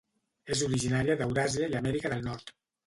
[0.55, 2.59] És originària d'Euràsia i Amèrica del Nord.